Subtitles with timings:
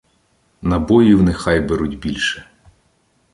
[0.61, 2.47] Набоїв нехай беруть більше.